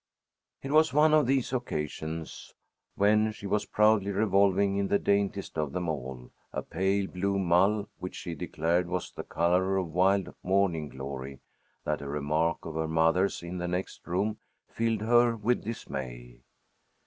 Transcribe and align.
It 0.63 0.71
was 0.71 0.93
on 0.93 0.97
one 0.97 1.13
of 1.13 1.27
these 1.27 1.53
occasions, 1.53 2.55
when 2.95 3.31
she 3.31 3.45
was 3.45 3.67
proudly 3.67 4.09
revolving 4.09 4.77
in 4.77 4.87
the 4.87 4.97
daintiest 4.97 5.59
of 5.59 5.73
them 5.73 5.87
all, 5.87 6.31
a 6.51 6.63
pale 6.63 7.05
blue 7.05 7.37
mull 7.37 7.87
which 7.99 8.15
she 8.15 8.33
declared 8.33 8.87
was 8.89 9.11
the 9.11 9.21
color 9.23 9.77
of 9.77 9.85
a 9.85 9.91
wild 9.91 10.33
morning 10.41 10.89
glory, 10.89 11.39
that 11.85 12.01
a 12.01 12.07
remark 12.09 12.65
of 12.65 12.73
her 12.73 12.87
mother's, 12.87 13.43
in 13.43 13.59
the 13.59 13.67
next 13.67 14.07
room, 14.07 14.39
filled 14.67 15.01
her 15.01 15.35
with 15.35 15.63
dismay. 15.65 16.39